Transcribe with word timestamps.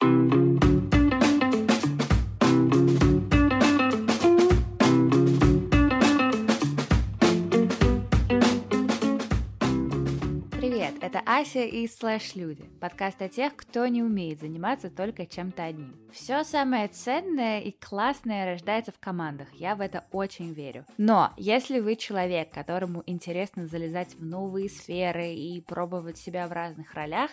Привет, 0.00 0.14
это 11.02 11.20
Ася 11.26 11.64
и 11.64 11.86
Слэш 11.86 12.34
Люди, 12.34 12.64
подкаст 12.80 13.20
о 13.20 13.28
тех, 13.28 13.54
кто 13.54 13.86
не 13.88 14.02
умеет 14.02 14.40
заниматься 14.40 14.88
только 14.88 15.26
чем-то 15.26 15.64
одним. 15.64 15.94
Все 16.10 16.44
самое 16.44 16.88
ценное 16.88 17.60
и 17.60 17.70
классное 17.70 18.46
рождается 18.46 18.92
в 18.92 18.98
командах, 18.98 19.48
я 19.52 19.76
в 19.76 19.82
это 19.82 20.06
очень 20.12 20.54
верю. 20.54 20.86
Но 20.96 21.34
если 21.36 21.78
вы 21.80 21.96
человек, 21.96 22.50
которому 22.50 23.02
интересно 23.04 23.66
залезать 23.66 24.14
в 24.14 24.24
новые 24.24 24.70
сферы 24.70 25.34
и 25.34 25.60
пробовать 25.60 26.16
себя 26.16 26.48
в 26.48 26.52
разных 26.52 26.94
ролях, 26.94 27.30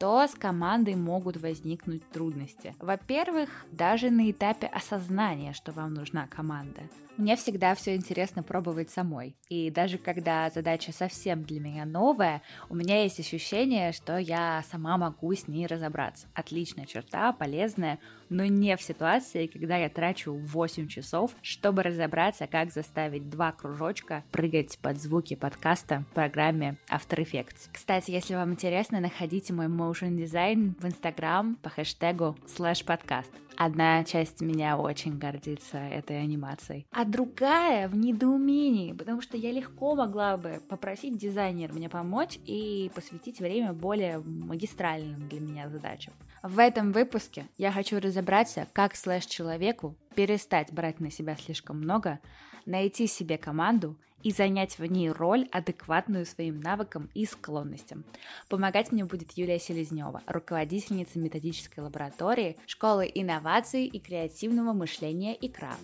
то 0.00 0.26
с 0.26 0.34
командой 0.34 0.96
могут 0.96 1.36
возникнуть 1.36 2.08
трудности. 2.10 2.74
Во-первых, 2.80 3.50
даже 3.70 4.08
на 4.08 4.30
этапе 4.30 4.66
осознания, 4.66 5.52
что 5.52 5.72
вам 5.72 5.92
нужна 5.92 6.26
команда. 6.26 6.80
Мне 7.20 7.36
всегда 7.36 7.74
все 7.74 7.96
интересно 7.96 8.42
пробовать 8.42 8.88
самой. 8.88 9.36
И 9.50 9.70
даже 9.70 9.98
когда 9.98 10.48
задача 10.48 10.90
совсем 10.90 11.44
для 11.44 11.60
меня 11.60 11.84
новая, 11.84 12.40
у 12.70 12.74
меня 12.74 13.02
есть 13.02 13.20
ощущение, 13.20 13.92
что 13.92 14.16
я 14.16 14.64
сама 14.70 14.96
могу 14.96 15.34
с 15.34 15.46
ней 15.46 15.66
разобраться. 15.66 16.28
Отличная 16.32 16.86
черта, 16.86 17.34
полезная, 17.34 17.98
но 18.30 18.46
не 18.46 18.74
в 18.74 18.80
ситуации, 18.80 19.48
когда 19.48 19.76
я 19.76 19.90
трачу 19.90 20.32
8 20.32 20.88
часов, 20.88 21.32
чтобы 21.42 21.82
разобраться, 21.82 22.46
как 22.46 22.72
заставить 22.72 23.28
два 23.28 23.52
кружочка 23.52 24.24
прыгать 24.32 24.78
под 24.78 24.96
звуки 24.96 25.36
подкаста 25.36 26.06
в 26.10 26.14
программе 26.14 26.78
After 26.88 27.18
Effects. 27.18 27.68
Кстати, 27.70 28.12
если 28.12 28.34
вам 28.34 28.52
интересно, 28.52 28.98
находите 28.98 29.52
мой 29.52 29.66
motion 29.66 30.16
design 30.16 30.74
в 30.80 30.86
Instagram 30.86 31.56
по 31.56 31.68
хэштегу 31.68 32.38
slash 32.46 32.82
подкаст. 32.82 33.30
Одна 33.62 34.04
часть 34.04 34.40
меня 34.40 34.78
очень 34.78 35.18
гордится 35.18 35.76
этой 35.76 36.22
анимацией, 36.22 36.86
а 36.92 37.04
другая 37.04 37.88
в 37.88 37.94
недоумении, 37.94 38.94
потому 38.94 39.20
что 39.20 39.36
я 39.36 39.52
легко 39.52 39.94
могла 39.94 40.38
бы 40.38 40.62
попросить 40.66 41.18
дизайнера 41.18 41.70
мне 41.74 41.90
помочь 41.90 42.38
и 42.46 42.90
посвятить 42.94 43.38
время 43.38 43.74
более 43.74 44.20
магистральным 44.20 45.28
для 45.28 45.40
меня 45.40 45.68
задачам. 45.68 46.14
В 46.42 46.58
этом 46.58 46.90
выпуске 46.92 47.48
я 47.58 47.70
хочу 47.70 48.00
разобраться, 48.00 48.66
как 48.72 48.96
слэш-человеку 48.96 49.94
перестать 50.14 50.72
брать 50.72 50.98
на 50.98 51.10
себя 51.10 51.36
слишком 51.36 51.80
много, 51.80 52.18
найти 52.64 53.06
себе 53.06 53.36
команду 53.36 53.98
и 54.22 54.32
занять 54.32 54.78
в 54.78 54.84
ней 54.84 55.10
роль, 55.10 55.48
адекватную 55.52 56.26
своим 56.26 56.60
навыкам 56.60 57.10
и 57.14 57.26
склонностям. 57.26 58.04
Помогать 58.48 58.92
мне 58.92 59.04
будет 59.04 59.32
Юлия 59.32 59.58
Селезнева, 59.58 60.22
руководительница 60.26 61.18
методической 61.18 61.80
лаборатории 61.80 62.56
Школы 62.66 63.10
инноваций 63.12 63.86
и 63.86 63.98
креативного 63.98 64.72
мышления 64.72 65.36
«Икра». 65.40 65.74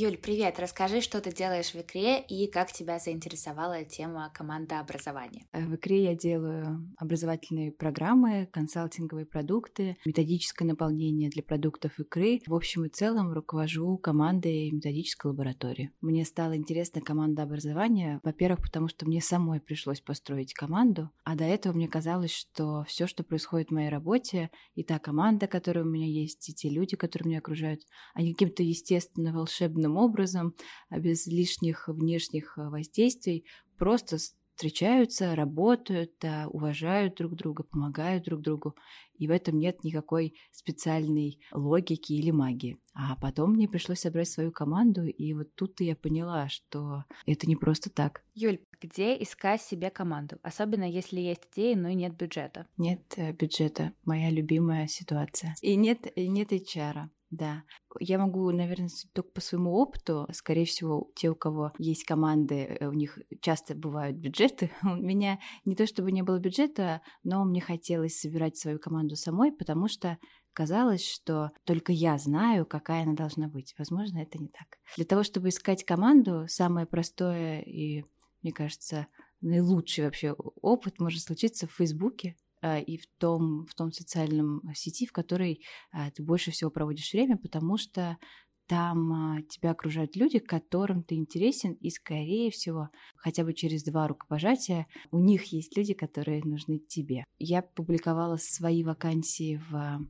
Юль, 0.00 0.16
привет! 0.16 0.60
Расскажи, 0.60 1.00
что 1.00 1.20
ты 1.20 1.32
делаешь 1.32 1.74
в 1.74 1.74
Икре 1.74 2.20
и 2.20 2.48
как 2.48 2.70
тебя 2.70 3.00
заинтересовала 3.00 3.82
тема 3.82 4.30
командообразования. 4.32 5.48
Э, 5.50 5.66
в 5.66 5.74
Икре 5.74 6.04
я 6.04 6.14
делаю 6.14 6.88
образовательные 6.98 7.72
программы, 7.72 8.48
консалтинговые 8.52 9.26
продукты, 9.26 9.96
методическое 10.04 10.68
наполнение 10.68 11.30
для 11.30 11.42
продуктов 11.42 11.98
Икры. 11.98 12.40
В 12.46 12.54
общем 12.54 12.84
и 12.84 12.88
целом 12.88 13.32
руковожу 13.32 13.98
командой 13.98 14.70
методической 14.70 15.32
лаборатории. 15.32 15.90
Мне 16.00 16.24
стало 16.24 16.56
интересно 16.56 17.00
команда 17.00 17.42
образования, 17.42 18.20
во-первых, 18.22 18.62
потому 18.62 18.86
что 18.86 19.04
мне 19.04 19.20
самой 19.20 19.60
пришлось 19.60 20.00
построить 20.00 20.54
команду, 20.54 21.10
а 21.24 21.34
до 21.34 21.42
этого 21.42 21.72
мне 21.72 21.88
казалось, 21.88 22.32
что 22.32 22.84
все, 22.86 23.08
что 23.08 23.24
происходит 23.24 23.70
в 23.70 23.74
моей 23.74 23.88
работе, 23.88 24.50
и 24.76 24.84
та 24.84 25.00
команда, 25.00 25.48
которая 25.48 25.82
у 25.82 25.88
меня 25.88 26.06
есть, 26.06 26.48
и 26.48 26.54
те 26.54 26.68
люди, 26.68 26.94
которые 26.94 27.30
меня 27.30 27.38
окружают, 27.40 27.80
они 28.14 28.32
каким-то 28.32 28.62
естественно 28.62 29.32
волшебным 29.32 29.87
волшебным 29.88 29.96
образом, 29.96 30.54
а 30.90 30.98
без 30.98 31.26
лишних 31.26 31.88
внешних 31.88 32.58
э, 32.58 32.68
воздействий, 32.68 33.44
просто 33.78 34.18
встречаются, 34.54 35.36
работают, 35.36 36.24
уважают 36.48 37.14
друг 37.14 37.36
друга, 37.36 37.62
помогают 37.62 38.24
друг 38.24 38.40
другу. 38.40 38.74
И 39.16 39.28
в 39.28 39.30
этом 39.30 39.56
нет 39.56 39.84
никакой 39.84 40.34
специальной 40.50 41.38
логики 41.52 42.12
или 42.14 42.32
магии. 42.32 42.76
А 42.92 43.14
потом 43.20 43.52
мне 43.52 43.68
пришлось 43.68 44.00
собрать 44.00 44.28
свою 44.28 44.50
команду, 44.50 45.04
и 45.04 45.32
вот 45.32 45.54
тут 45.54 45.80
я 45.80 45.94
поняла, 45.94 46.48
что 46.48 47.04
это 47.24 47.46
не 47.46 47.54
просто 47.54 47.88
так. 47.88 48.24
Юль, 48.34 48.58
где 48.80 49.20
искать 49.22 49.62
себе 49.62 49.90
команду? 49.90 50.38
Особенно 50.42 50.90
если 50.90 51.20
есть 51.20 51.42
идеи, 51.52 51.74
но 51.74 51.90
нет 51.90 52.16
бюджета. 52.16 52.66
Нет 52.76 53.14
э, 53.16 53.32
бюджета. 53.32 53.92
Моя 54.04 54.30
любимая 54.30 54.88
ситуация. 54.88 55.54
И 55.62 55.76
нет, 55.76 56.06
и 56.16 56.28
нет 56.28 56.52
HR. 56.52 57.10
Да. 57.30 57.64
Я 58.00 58.18
могу, 58.18 58.50
наверное, 58.50 58.88
только 59.12 59.30
по 59.30 59.40
своему 59.40 59.72
опыту, 59.74 60.26
скорее 60.32 60.64
всего, 60.64 61.10
те, 61.14 61.28
у 61.28 61.34
кого 61.34 61.72
есть 61.78 62.04
команды, 62.04 62.78
э, 62.80 62.86
у 62.86 62.92
них 62.92 63.18
часто 63.42 63.74
бывают 63.74 64.16
бюджеты. 64.16 64.70
У 64.82 64.96
меня 64.96 65.38
не 65.64 65.76
то 65.76 65.86
чтобы 65.86 66.10
не 66.10 66.22
было 66.22 66.38
бюджета, 66.38 67.02
но 67.24 67.44
мне 67.44 67.60
хотелось 67.60 68.18
собирать 68.18 68.56
свою 68.56 68.78
команду 68.78 69.14
самой, 69.14 69.52
потому 69.52 69.88
что 69.88 70.18
казалось, 70.54 71.06
что 71.06 71.50
только 71.64 71.92
я 71.92 72.16
знаю, 72.18 72.64
какая 72.64 73.02
она 73.02 73.12
должна 73.12 73.48
быть. 73.48 73.74
Возможно, 73.78 74.18
это 74.18 74.38
не 74.38 74.48
так. 74.48 74.78
Для 74.96 75.04
того, 75.04 75.22
чтобы 75.22 75.50
искать 75.50 75.84
команду, 75.84 76.46
самое 76.48 76.86
простое 76.86 77.60
и, 77.60 78.04
мне 78.42 78.52
кажется, 78.52 79.06
наилучший 79.42 80.04
вообще 80.04 80.32
опыт 80.32 80.98
может 80.98 81.22
случиться 81.22 81.66
в 81.66 81.72
Фейсбуке. 81.72 82.36
А, 82.68 82.78
и 82.78 82.96
в 82.96 83.06
том, 83.18 83.66
в 83.66 83.74
том 83.74 83.92
социальном 83.92 84.62
сети, 84.74 85.06
в 85.06 85.12
которой 85.12 85.62
а, 85.90 86.10
ты 86.10 86.22
больше 86.22 86.50
всего 86.50 86.70
проводишь 86.70 87.12
время, 87.12 87.36
потому 87.36 87.78
что 87.78 88.18
там 88.66 89.12
а, 89.12 89.42
тебя 89.42 89.70
окружают 89.70 90.16
люди, 90.16 90.38
которым 90.38 91.02
ты 91.02 91.14
интересен, 91.14 91.72
и, 91.72 91.90
скорее 91.90 92.50
всего, 92.50 92.90
хотя 93.16 93.44
бы 93.44 93.54
через 93.54 93.82
два 93.84 94.06
рукопожатия, 94.08 94.86
у 95.10 95.18
них 95.18 95.44
есть 95.52 95.76
люди, 95.76 95.94
которые 95.94 96.44
нужны 96.44 96.78
тебе. 96.78 97.24
Я 97.38 97.62
публиковала 97.62 98.36
свои 98.36 98.84
вакансии 98.84 99.60
в 99.70 100.00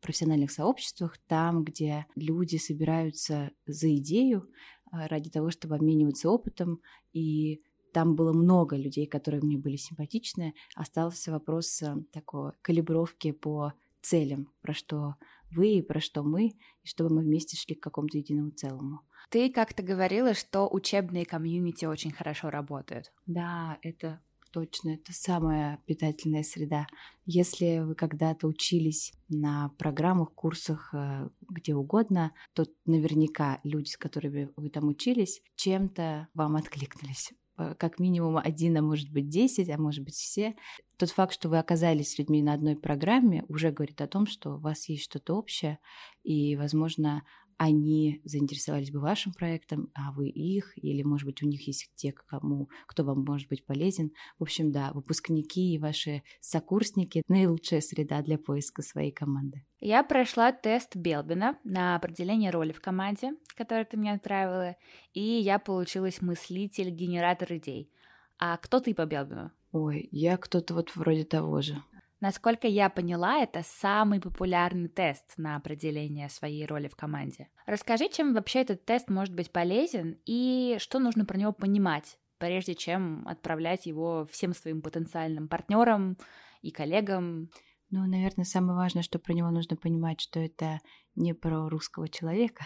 профессиональных 0.00 0.52
сообществах, 0.52 1.18
там, 1.26 1.64
где 1.64 2.06
люди 2.14 2.56
собираются 2.58 3.50
за 3.66 3.96
идею 3.96 4.48
ради 4.92 5.30
того, 5.30 5.50
чтобы 5.50 5.74
обмениваться 5.74 6.30
опытом 6.30 6.80
и 7.12 7.62
там 7.96 8.14
было 8.14 8.34
много 8.34 8.76
людей, 8.76 9.06
которые 9.06 9.40
мне 9.40 9.56
были 9.56 9.76
симпатичны. 9.76 10.52
Остался 10.74 11.32
вопрос 11.32 11.80
э, 11.80 11.96
такой 12.12 12.52
калибровки 12.60 13.32
по 13.32 13.72
целям, 14.02 14.52
про 14.60 14.74
что 14.74 15.14
вы 15.50 15.76
и 15.78 15.82
про 15.82 15.98
что 15.98 16.22
мы, 16.22 16.48
и 16.82 16.86
чтобы 16.86 17.14
мы 17.14 17.22
вместе 17.22 17.56
шли 17.56 17.74
к 17.74 17.82
какому-то 17.82 18.18
единому 18.18 18.50
целому. 18.50 19.00
Ты 19.30 19.50
как-то 19.50 19.82
говорила, 19.82 20.34
что 20.34 20.68
учебные 20.70 21.24
комьюнити 21.24 21.86
очень 21.86 22.12
хорошо 22.12 22.50
работают. 22.50 23.10
Да, 23.24 23.78
это 23.80 24.20
точно, 24.50 24.90
это 24.90 25.14
самая 25.14 25.82
питательная 25.86 26.42
среда. 26.42 26.86
Если 27.24 27.78
вы 27.78 27.94
когда-то 27.94 28.46
учились 28.46 29.14
на 29.30 29.70
программах, 29.78 30.34
курсах, 30.34 30.90
э, 30.92 31.30
где 31.48 31.74
угодно, 31.74 32.34
то 32.52 32.66
наверняка 32.84 33.58
люди, 33.64 33.88
с 33.88 33.96
которыми 33.96 34.50
вы 34.54 34.68
там 34.68 34.86
учились, 34.86 35.40
чем-то 35.54 36.28
вам 36.34 36.56
откликнулись. 36.56 37.32
Как 37.56 37.98
минимум 37.98 38.36
один, 38.36 38.76
а 38.76 38.82
может 38.82 39.10
быть 39.10 39.28
десять, 39.28 39.70
а 39.70 39.78
может 39.78 40.04
быть 40.04 40.14
все. 40.14 40.54
Тот 40.98 41.10
факт, 41.10 41.32
что 41.32 41.48
вы 41.48 41.58
оказались 41.58 42.12
с 42.12 42.18
людьми 42.18 42.42
на 42.42 42.52
одной 42.52 42.76
программе, 42.76 43.44
уже 43.48 43.70
говорит 43.70 44.00
о 44.00 44.06
том, 44.06 44.26
что 44.26 44.56
у 44.56 44.58
вас 44.58 44.88
есть 44.88 45.04
что-то 45.04 45.34
общее, 45.34 45.78
и, 46.22 46.56
возможно, 46.56 47.22
они 47.58 48.20
заинтересовались 48.24 48.90
бы 48.90 49.00
вашим 49.00 49.32
проектом, 49.32 49.90
а 49.94 50.12
вы 50.12 50.28
их, 50.28 50.72
или, 50.76 51.02
может 51.02 51.26
быть, 51.26 51.42
у 51.42 51.46
них 51.46 51.66
есть 51.66 51.90
те, 51.94 52.12
кому, 52.12 52.68
кто 52.86 53.04
вам 53.04 53.24
может 53.24 53.48
быть 53.48 53.64
полезен. 53.64 54.12
В 54.38 54.42
общем, 54.42 54.72
да, 54.72 54.92
выпускники 54.92 55.74
и 55.74 55.78
ваши 55.78 56.22
сокурсники— 56.40 57.22
наилучшая 57.28 57.80
среда 57.80 58.22
для 58.22 58.38
поиска 58.38 58.82
своей 58.82 59.10
команды. 59.10 59.64
Я 59.80 60.02
прошла 60.02 60.52
тест 60.52 60.96
Белбина 60.96 61.58
на 61.64 61.96
определение 61.96 62.50
роли 62.50 62.72
в 62.72 62.80
команде, 62.80 63.32
который 63.56 63.84
ты 63.84 63.96
мне 63.96 64.12
отправила, 64.12 64.76
и 65.12 65.20
я 65.20 65.58
получилась 65.58 66.20
мыслитель, 66.20 66.90
генератор 66.90 67.54
идей. 67.54 67.90
А 68.38 68.56
кто 68.58 68.80
ты 68.80 68.94
по 68.94 69.06
Белбину? 69.06 69.50
Ой, 69.72 70.08
я 70.12 70.36
кто-то 70.36 70.74
вот 70.74 70.94
вроде 70.94 71.24
того 71.24 71.62
же. 71.62 71.82
Насколько 72.20 72.66
я 72.66 72.88
поняла, 72.88 73.38
это 73.42 73.62
самый 73.62 74.20
популярный 74.20 74.88
тест 74.88 75.34
на 75.36 75.56
определение 75.56 76.30
своей 76.30 76.64
роли 76.64 76.88
в 76.88 76.96
команде. 76.96 77.48
Расскажи, 77.66 78.08
чем 78.08 78.32
вообще 78.32 78.60
этот 78.60 78.84
тест 78.86 79.10
может 79.10 79.34
быть 79.34 79.52
полезен 79.52 80.18
и 80.24 80.76
что 80.78 80.98
нужно 80.98 81.26
про 81.26 81.36
него 81.36 81.52
понимать, 81.52 82.18
прежде 82.38 82.74
чем 82.74 83.26
отправлять 83.28 83.84
его 83.84 84.26
всем 84.30 84.54
своим 84.54 84.80
потенциальным 84.80 85.46
партнерам 85.48 86.16
и 86.62 86.70
коллегам. 86.70 87.50
Ну, 87.90 88.06
наверное, 88.06 88.46
самое 88.46 88.78
важное, 88.78 89.02
что 89.02 89.18
про 89.18 89.34
него 89.34 89.50
нужно 89.50 89.76
понимать, 89.76 90.20
что 90.20 90.40
это 90.40 90.80
не 91.14 91.34
про 91.34 91.68
русского 91.68 92.08
человека. 92.08 92.64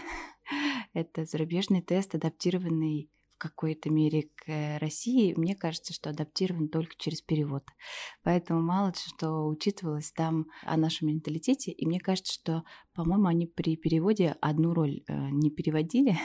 это 0.93 1.25
зарубежный 1.25 1.83
тест, 1.83 2.15
адаптированный 2.15 3.11
какой-то 3.41 3.91
мере 3.91 4.29
к 4.37 4.79
России, 4.79 5.35
мне 5.35 5.57
кажется, 5.57 5.93
что 5.93 6.11
адаптирован 6.11 6.69
только 6.69 6.95
через 6.97 7.23
перевод. 7.23 7.65
Поэтому 8.23 8.61
мало 8.61 8.93
что 8.95 9.47
учитывалось 9.47 10.13
там 10.13 10.47
о 10.63 10.77
нашем 10.77 11.09
менталитете. 11.09 11.73
И 11.73 11.87
мне 11.87 11.99
кажется, 11.99 12.35
что, 12.35 12.65
по-моему, 12.95 13.27
они 13.27 13.47
при 13.47 13.77
переводе 13.77 14.37
одну 14.41 14.75
роль 14.75 15.03
э, 15.09 15.31
не 15.31 15.51
переводили. 15.51 16.17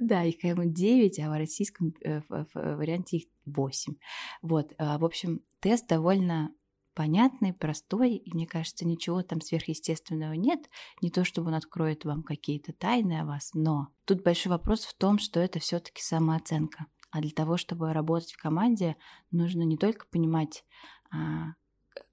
Да, 0.00 0.24
их, 0.24 0.40
по 0.56 0.64
9, 0.64 1.18
а 1.20 1.28
в 1.28 1.38
российском 1.38 1.94
э, 2.02 2.22
варианте 2.54 3.18
их 3.18 3.24
8. 3.44 3.94
Вот, 4.42 4.72
а, 4.78 4.98
в 4.98 5.04
общем, 5.04 5.42
тест 5.60 5.86
довольно 5.86 6.54
понятный, 7.00 7.54
простой, 7.54 8.16
и 8.16 8.34
мне 8.34 8.46
кажется, 8.46 8.86
ничего 8.86 9.22
там 9.22 9.40
сверхъестественного 9.40 10.34
нет. 10.34 10.68
Не 11.00 11.10
то, 11.10 11.24
чтобы 11.24 11.48
он 11.48 11.54
откроет 11.54 12.04
вам 12.04 12.22
какие-то 12.22 12.74
тайны 12.74 13.20
о 13.20 13.24
вас, 13.24 13.52
но 13.54 13.88
тут 14.04 14.22
большой 14.22 14.50
вопрос 14.50 14.84
в 14.84 14.94
том, 14.98 15.18
что 15.18 15.40
это 15.40 15.60
все-таки 15.60 16.02
самооценка. 16.02 16.88
А 17.10 17.22
для 17.22 17.30
того, 17.30 17.56
чтобы 17.56 17.94
работать 17.94 18.32
в 18.32 18.36
команде, 18.36 18.96
нужно 19.30 19.62
не 19.62 19.78
только 19.78 20.04
понимать, 20.08 20.62
а, 21.10 21.54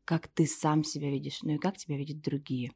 как 0.06 0.30
ты 0.30 0.45
сам 0.45 0.86
себя 0.86 1.12
видишь, 1.12 1.44
но 1.44 1.56
и 1.56 1.57
как 1.57 1.75
тебя 1.75 1.98
видят 1.98 2.22
другие. 2.22 2.72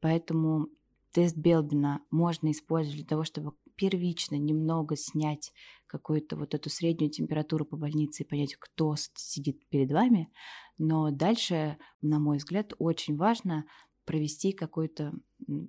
Поэтому 0.00 0.68
тест 1.10 1.36
Белбина 1.36 1.98
можно 2.12 2.52
использовать 2.52 2.98
для 2.98 3.08
того, 3.08 3.24
чтобы 3.24 3.54
первично 3.74 4.36
немного 4.36 4.94
снять 4.94 5.52
какую-то 5.88 6.36
вот 6.36 6.54
эту 6.54 6.70
среднюю 6.70 7.10
температуру 7.10 7.64
по 7.64 7.76
больнице 7.76 8.22
и 8.22 8.26
понять, 8.26 8.54
кто 8.54 8.94
сидит 9.16 9.68
перед 9.68 9.90
вами. 9.90 10.30
Но 10.78 11.10
дальше, 11.10 11.78
на 12.02 12.18
мой 12.18 12.38
взгляд, 12.38 12.72
очень 12.78 13.16
важно 13.16 13.64
провести 14.06 14.52
какой-то, 14.52 15.12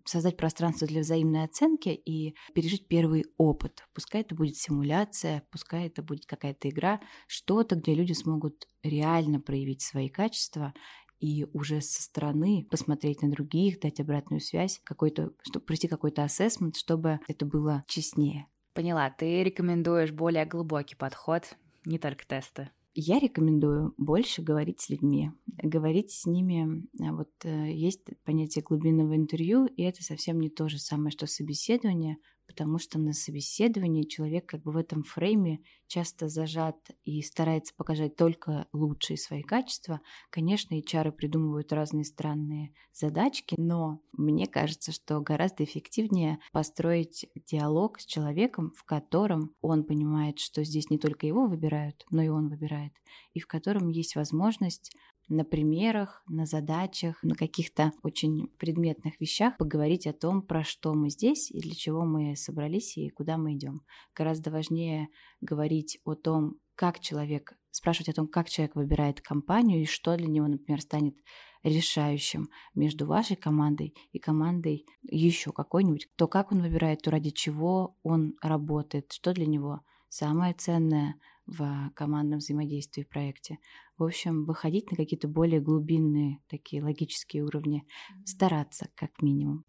создать 0.06 0.38
пространство 0.38 0.88
для 0.88 1.02
взаимной 1.02 1.44
оценки 1.44 1.90
и 1.90 2.36
пережить 2.54 2.88
первый 2.88 3.26
опыт. 3.38 3.84
Пускай 3.94 4.22
это 4.22 4.36
будет 4.36 4.56
симуляция, 4.56 5.44
пускай 5.52 5.88
это 5.88 6.04
будет 6.04 6.26
какая-то 6.26 6.70
игра, 6.70 7.02
что-то, 7.28 7.76
где 7.76 7.96
люди 7.96 8.14
смогут 8.14 8.68
реально 8.84 9.42
проявить 9.42 9.82
свои 9.82 10.08
качества 10.08 10.74
и 11.20 11.46
уже 11.52 11.82
со 11.82 12.04
стороны 12.04 12.68
посмотреть 12.70 13.24
на 13.24 13.32
других, 13.32 13.80
дать 13.80 14.00
обратную 14.00 14.40
связь, 14.40 14.80
какой-то, 14.84 15.32
чтобы 15.42 15.66
пройти 15.66 15.88
какой-то 15.88 16.24
ассессмент, 16.24 16.76
чтобы 16.76 17.20
это 17.28 17.46
было 17.46 17.84
честнее. 17.88 18.48
Поняла, 18.74 19.10
ты 19.10 19.44
рекомендуешь 19.44 20.12
более 20.12 20.46
глубокий 20.46 20.96
подход, 20.96 21.58
не 21.86 21.98
только 21.98 22.28
тесты. 22.28 22.70
Я 23.00 23.20
рекомендую 23.20 23.94
больше 23.98 24.42
говорить 24.42 24.82
с 24.82 24.90
людьми, 24.90 25.32
говорить 25.46 26.10
с 26.10 26.26
ними. 26.26 26.84
А 27.00 27.14
вот 27.14 27.30
э, 27.44 27.72
есть 27.72 28.02
понятие 28.24 28.64
глубинного 28.64 29.16
интервью, 29.16 29.68
и 29.68 29.84
это 29.84 30.04
совсем 30.04 30.40
не 30.40 30.50
то 30.50 30.68
же 30.68 30.80
самое, 30.80 31.12
что 31.12 31.28
собеседование, 31.28 32.18
потому 32.48 32.80
что 32.80 32.98
на 32.98 33.14
собеседовании 33.14 34.04
человек 34.04 34.48
как 34.48 34.64
бы 34.64 34.72
в 34.72 34.78
этом 34.78 35.04
фрейме 35.04 35.60
часто 35.88 36.28
зажат 36.30 36.78
и 37.04 37.22
старается 37.22 37.74
показать 37.76 38.16
только 38.16 38.68
лучшие 38.74 39.18
свои 39.18 39.44
качества. 39.44 40.02
Конечно, 40.30 40.76
HR 40.76 41.12
придумывают 41.12 41.72
разные 41.72 42.06
странные 42.06 42.74
задачки, 42.94 43.56
но 43.58 44.02
мне 44.14 44.48
кажется, 44.48 44.92
что 44.92 45.20
гораздо 45.22 45.64
эффективнее 45.64 46.40
построить 46.52 47.26
диалог 47.46 48.00
с 48.00 48.06
человеком, 48.06 48.74
в 48.76 48.84
котором 48.84 49.54
он 49.62 49.84
понимает, 49.84 50.40
что 50.40 50.64
здесь 50.64 50.90
не 50.90 50.98
только 50.98 51.28
его 51.28 51.48
выбирают, 51.48 52.06
но 52.10 52.22
и 52.22 52.30
он 52.30 52.50
выбирает, 52.50 52.94
и 53.34 53.40
в 53.40 53.48
котором 53.48 53.90
есть 53.90 54.16
возможность 54.16 54.92
на 55.28 55.44
примерах, 55.44 56.24
на 56.28 56.46
задачах, 56.46 57.22
на 57.24 57.36
каких-то 57.36 57.92
очень 58.04 58.48
предметных 58.58 59.20
вещах 59.20 59.58
поговорить 59.58 60.08
о 60.08 60.14
том, 60.14 60.42
про 60.42 60.64
что 60.64 60.94
мы 60.94 61.10
здесь 61.10 61.52
и 61.52 61.60
для 61.60 61.76
чего 61.76 62.06
мы 62.06 62.36
собрались 62.36 62.98
и 62.98 63.10
куда 63.10 63.38
мы 63.38 63.54
идем. 63.54 63.82
Гораздо 64.16 64.52
важнее 64.52 65.10
говорить 65.42 66.00
о 66.06 66.16
том, 66.16 66.56
как 66.76 67.00
человек, 67.00 67.54
спрашивать 67.72 68.10
о 68.10 68.14
том, 68.14 68.28
как 68.28 68.50
человек 68.50 68.76
выбирает 68.76 69.22
компанию 69.22 69.82
и 69.82 69.86
что 69.86 70.16
для 70.16 70.28
него, 70.28 70.48
например, 70.48 70.82
станет 70.82 71.16
решающим 71.64 72.50
между 72.76 73.06
вашей 73.08 73.36
командой 73.36 73.96
и 74.12 74.20
командой 74.20 74.86
еще 75.02 75.52
какой-нибудь, 75.52 76.08
то 76.16 76.28
как 76.28 76.52
он 76.52 76.62
выбирает, 76.62 77.02
то 77.02 77.12
ради 77.12 77.32
чего 77.32 77.98
он 78.04 78.36
работает, 78.42 79.12
что 79.12 79.34
для 79.34 79.46
него 79.46 79.82
самое 80.10 80.54
ценное 80.54 81.16
в 81.46 81.92
командном 81.96 82.40
взаимодействии 82.40 83.04
в 83.04 83.10
проекте. 83.10 83.58
В 83.98 84.04
общем, 84.04 84.46
выходить 84.46 84.92
на 84.92 84.98
какие-то 84.98 85.28
более 85.28 85.60
глубинные 85.60 86.40
такие 86.48 86.84
логические 86.84 87.44
уровни, 87.44 87.84
стараться 88.26 88.90
как 88.96 89.22
минимум. 89.22 89.66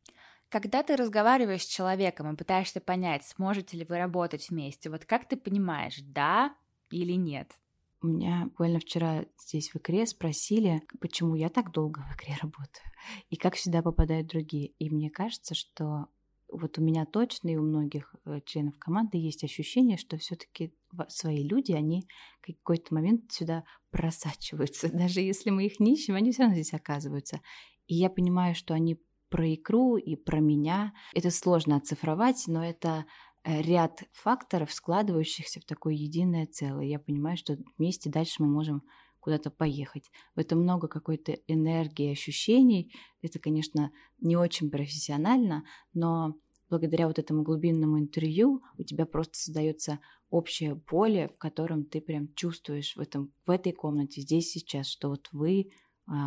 Когда 0.50 0.82
ты 0.82 0.96
разговариваешь 0.96 1.62
с 1.62 1.66
человеком 1.66 2.32
и 2.32 2.36
пытаешься 2.36 2.80
понять, 2.80 3.24
сможете 3.24 3.76
ли 3.76 3.84
вы 3.84 3.98
работать 3.98 4.48
вместе, 4.48 4.90
вот 4.90 5.04
как 5.04 5.28
ты 5.28 5.36
понимаешь, 5.36 5.98
да 6.02 6.54
или 6.90 7.12
нет? 7.12 7.52
У 8.00 8.06
меня 8.06 8.44
буквально 8.44 8.78
вчера 8.78 9.24
здесь 9.38 9.70
в 9.70 9.76
Икре 9.76 10.06
спросили, 10.06 10.82
почему 11.00 11.34
я 11.34 11.48
так 11.48 11.72
долго 11.72 12.00
в 12.00 12.14
Икре 12.14 12.36
работаю 12.40 12.86
и 13.28 13.36
как 13.36 13.56
сюда 13.56 13.82
попадают 13.82 14.28
другие. 14.28 14.68
И 14.78 14.88
мне 14.88 15.10
кажется, 15.10 15.54
что 15.54 16.06
вот 16.50 16.78
у 16.78 16.82
меня 16.82 17.04
точно 17.04 17.50
и 17.50 17.56
у 17.56 17.62
многих 17.62 18.14
э, 18.24 18.40
членов 18.44 18.78
команды 18.78 19.18
есть 19.18 19.44
ощущение, 19.44 19.98
что 19.98 20.16
все-таки 20.16 20.72
свои 21.08 21.42
люди, 21.42 21.72
они 21.72 22.06
в 22.40 22.46
какой-то 22.46 22.94
момент 22.94 23.30
сюда 23.30 23.64
просачиваются. 23.90 24.88
Даже 24.92 25.20
если 25.20 25.50
мы 25.50 25.66
их 25.66 25.80
не 25.80 25.94
ищем, 25.94 26.14
они 26.14 26.32
все 26.32 26.42
равно 26.42 26.54
здесь 26.54 26.74
оказываются. 26.74 27.40
И 27.86 27.94
я 27.94 28.10
понимаю, 28.10 28.54
что 28.54 28.74
они 28.74 28.98
про 29.28 29.54
икру 29.54 29.96
и 29.96 30.16
про 30.16 30.40
меня. 30.40 30.94
Это 31.14 31.30
сложно 31.30 31.76
оцифровать, 31.76 32.44
но 32.46 32.64
это 32.64 33.04
э, 33.44 33.60
ряд 33.62 34.04
факторов, 34.12 34.72
складывающихся 34.72 35.60
в 35.60 35.64
такое 35.64 35.94
единое 35.94 36.46
целое. 36.46 36.86
Я 36.86 36.98
понимаю, 36.98 37.36
что 37.36 37.58
вместе 37.76 38.10
дальше 38.10 38.42
мы 38.42 38.48
можем 38.48 38.82
куда-то 39.20 39.50
поехать. 39.50 40.10
В 40.34 40.38
этом 40.40 40.60
много 40.60 40.88
какой-то 40.88 41.32
энергии, 41.46 42.12
ощущений. 42.12 42.92
Это, 43.22 43.38
конечно, 43.38 43.90
не 44.20 44.36
очень 44.36 44.70
профессионально, 44.70 45.64
но 45.92 46.34
благодаря 46.70 47.06
вот 47.06 47.18
этому 47.18 47.42
глубинному 47.42 47.98
интервью 47.98 48.62
у 48.76 48.82
тебя 48.82 49.06
просто 49.06 49.38
создается 49.38 50.00
общее 50.30 50.76
поле, 50.76 51.28
в 51.28 51.38
котором 51.38 51.84
ты 51.84 52.00
прям 52.00 52.32
чувствуешь 52.34 52.94
в, 52.96 53.00
этом, 53.00 53.32
в 53.46 53.50
этой 53.50 53.72
комнате, 53.72 54.20
здесь 54.20 54.50
сейчас, 54.50 54.86
что 54.86 55.08
вот 55.08 55.28
вы 55.32 55.70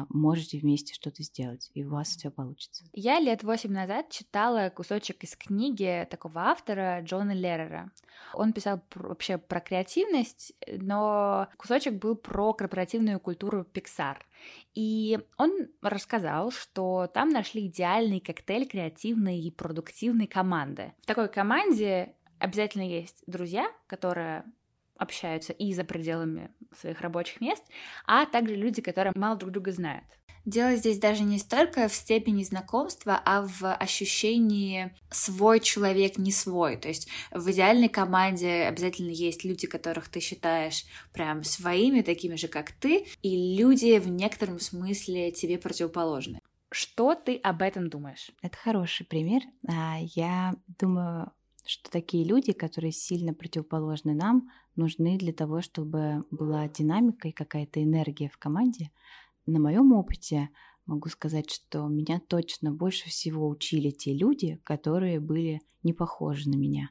можете 0.09 0.59
вместе 0.59 0.93
что-то 0.93 1.23
сделать, 1.23 1.71
и 1.73 1.83
у 1.83 1.89
вас 1.89 2.09
все 2.09 2.29
получится. 2.29 2.85
Я 2.93 3.19
лет 3.19 3.43
восемь 3.43 3.71
назад 3.71 4.09
читала 4.09 4.69
кусочек 4.69 5.23
из 5.23 5.35
книги 5.35 6.07
такого 6.09 6.41
автора 6.41 7.01
Джона 7.01 7.31
Леррера. 7.31 7.91
Он 8.33 8.53
писал 8.53 8.81
вообще 8.95 9.37
про 9.37 9.59
креативность, 9.59 10.53
но 10.67 11.47
кусочек 11.57 11.95
был 11.95 12.15
про 12.15 12.53
корпоративную 12.53 13.19
культуру 13.19 13.65
Pixar. 13.73 14.17
И 14.73 15.19
он 15.37 15.67
рассказал, 15.81 16.51
что 16.51 17.09
там 17.13 17.29
нашли 17.29 17.67
идеальный 17.67 18.19
коктейль 18.19 18.67
креативной 18.67 19.39
и 19.39 19.51
продуктивной 19.51 20.27
команды. 20.27 20.93
В 21.01 21.05
такой 21.05 21.27
команде 21.27 22.15
обязательно 22.39 22.87
есть 22.87 23.23
друзья, 23.27 23.71
которые 23.87 24.43
общаются 25.01 25.51
и 25.53 25.73
за 25.73 25.83
пределами 25.83 26.51
своих 26.79 27.01
рабочих 27.01 27.41
мест, 27.41 27.63
а 28.05 28.25
также 28.25 28.55
люди, 28.55 28.81
которые 28.81 29.13
мало 29.15 29.35
друг 29.35 29.51
друга 29.51 29.71
знают. 29.71 30.05
Дело 30.45 30.75
здесь 30.75 30.97
даже 30.97 31.23
не 31.23 31.37
столько 31.37 31.87
в 31.87 31.93
степени 31.93 32.43
знакомства, 32.43 33.21
а 33.25 33.43
в 33.43 33.73
ощущении 33.75 34.91
свой 35.11 35.59
человек 35.59 36.17
не 36.17 36.31
свой. 36.31 36.77
То 36.77 36.87
есть 36.87 37.07
в 37.31 37.51
идеальной 37.51 37.89
команде 37.89 38.63
обязательно 38.63 39.11
есть 39.11 39.43
люди, 39.43 39.67
которых 39.67 40.09
ты 40.09 40.19
считаешь 40.19 40.85
прям 41.13 41.43
своими, 41.43 42.01
такими 42.01 42.35
же, 42.35 42.47
как 42.47 42.71
ты, 42.71 43.05
и 43.21 43.55
люди 43.55 43.99
в 43.99 44.07
некотором 44.07 44.59
смысле 44.59 45.31
тебе 45.31 45.59
противоположны. 45.59 46.39
Что 46.71 47.13
ты 47.13 47.35
об 47.35 47.61
этом 47.61 47.89
думаешь? 47.89 48.31
Это 48.41 48.57
хороший 48.57 49.05
пример. 49.05 49.41
А, 49.67 49.97
я 50.15 50.55
думаю, 50.79 51.31
что 51.65 51.91
такие 51.91 52.25
люди, 52.25 52.53
которые 52.53 52.91
сильно 52.91 53.33
противоположны 53.33 54.15
нам, 54.15 54.49
нужны 54.75 55.17
для 55.17 55.33
того, 55.33 55.61
чтобы 55.61 56.25
была 56.31 56.67
динамика 56.67 57.27
и 57.27 57.33
какая-то 57.33 57.83
энергия 57.83 58.29
в 58.29 58.37
команде. 58.37 58.91
На 59.45 59.59
моем 59.59 59.91
опыте 59.93 60.49
могу 60.85 61.09
сказать, 61.09 61.49
что 61.49 61.87
меня 61.87 62.19
точно 62.19 62.71
больше 62.71 63.09
всего 63.09 63.47
учили 63.47 63.91
те 63.91 64.13
люди, 64.13 64.59
которые 64.63 65.19
были 65.19 65.61
не 65.83 65.93
похожи 65.93 66.49
на 66.49 66.55
меня. 66.55 66.89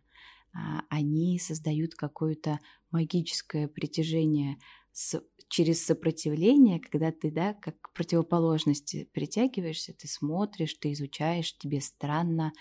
А, 0.53 0.83
они 0.89 1.39
создают 1.39 1.95
какое-то 1.95 2.59
магическое 2.91 3.69
притяжение 3.69 4.59
с, 4.93 5.23
через 5.49 5.85
сопротивление, 5.85 6.81
когда 6.81 7.13
ты, 7.13 7.31
да, 7.31 7.55
как 7.55 7.81
к 7.81 7.93
противоположности 7.93 9.09
притягиваешься, 9.13 9.95
ты 9.95 10.09
смотришь, 10.09 10.75
ты 10.75 10.93
изучаешь, 10.93 11.57
тебе 11.57 11.81
странно, 11.81 12.53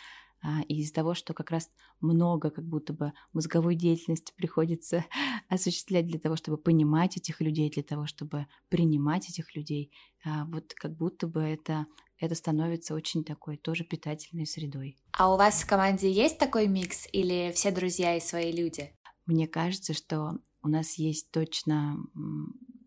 а, 0.42 0.62
и 0.68 0.82
из-за 0.82 0.94
того, 0.94 1.14
что 1.14 1.34
как 1.34 1.52
раз 1.52 1.70
много 2.00 2.50
как 2.50 2.66
будто 2.66 2.94
бы 2.94 3.14
мозговой 3.34 3.76
деятельности 3.76 4.34
приходится 4.36 5.06
осуществлять 5.50 6.08
для 6.08 6.20
того, 6.20 6.36
чтобы 6.36 6.58
понимать 6.58 7.18
этих 7.18 7.42
людей, 7.42 7.70
для 7.70 7.84
того, 7.84 8.08
чтобы 8.08 8.48
принимать 8.70 9.30
этих 9.30 9.56
людей, 9.56 9.92
а, 10.26 10.46
вот 10.46 10.74
как 10.74 10.96
будто 10.96 11.28
бы 11.28 11.42
это, 11.42 11.86
это 12.20 12.36
становится 12.36 12.94
очень 12.94 13.24
такой 13.24 13.58
тоже 13.58 13.84
питательной 13.84 14.46
средой. 14.46 14.98
А 15.14 15.34
у 15.34 15.38
вас 15.38 15.64
в 15.64 15.68
команде 15.68 16.12
есть 16.12 16.38
такой 16.38 16.68
микс 16.68 17.08
или 17.12 17.52
все 17.54 17.72
друзья 17.72 18.16
и 18.16 18.20
свои 18.20 18.52
люди? 18.52 18.94
мне 19.30 19.48
кажется, 19.48 19.94
что 19.94 20.40
у 20.64 20.68
нас 20.68 20.96
есть 20.96 21.32
точно 21.32 21.98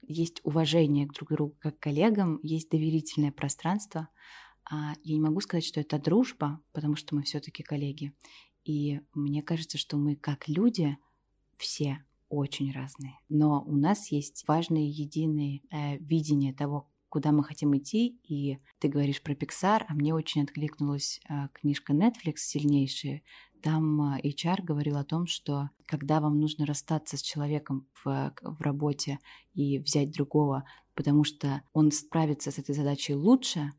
есть 0.06 0.40
уважение 0.42 1.06
друг 1.06 1.28
к 1.28 1.32
другу 1.32 1.56
как 1.61 1.78
коллегам, 1.78 2.40
есть 2.42 2.68
доверительное 2.68 3.32
пространство. 3.32 4.09
А 4.71 4.95
я 5.02 5.14
не 5.14 5.21
могу 5.21 5.40
сказать, 5.40 5.64
что 5.64 5.81
это 5.81 5.99
дружба, 5.99 6.61
потому 6.73 6.97
что 6.97 7.14
мы 7.14 7.23
все-таки 7.23 7.62
коллеги. 7.62 8.12
И 8.64 9.00
мне 9.14 9.42
кажется, 9.42 9.78
что 9.78 9.97
мы 9.97 10.16
как 10.16 10.49
люди 10.49 10.97
все 11.57 12.04
очень 12.28 12.73
разные. 12.73 13.19
Но 13.28 13.62
у 13.62 13.76
нас 13.76 14.11
есть 14.11 14.45
важные 14.49 14.88
единые 14.88 15.62
э, 15.71 15.99
видения 15.99 16.54
того, 16.54 16.88
куда 17.09 17.31
мы 17.31 17.45
хотим 17.45 17.76
идти. 17.76 18.19
И 18.26 18.59
ты 18.78 18.88
говоришь 18.88 19.23
про 19.23 19.35
Pixar, 19.35 19.85
а 19.87 19.95
мне 19.95 20.14
очень 20.14 20.42
откликнулась 20.42 21.21
э, 21.28 21.49
книжка 21.52 21.92
Netflix 21.92 22.37
сильнейшая. 22.37 23.23
Там 23.62 24.14
э, 24.14 24.21
HR 24.23 24.62
говорил 24.62 24.97
о 24.97 25.04
том, 25.04 25.26
что 25.26 25.69
когда 25.85 26.21
вам 26.21 26.40
нужно 26.40 26.64
расстаться 26.64 27.19
с 27.19 27.23
человеком 27.23 27.87
в, 28.02 28.35
в 28.40 28.61
работе 28.62 29.19
и 29.52 29.78
взять 29.78 30.11
другого, 30.11 30.64
потому 30.95 31.25
что 31.25 31.62
он 31.75 31.92
справится 31.92 32.50
с 32.50 32.59
этой 32.59 32.75
задачей 32.75 33.14
лучше, 33.14 33.73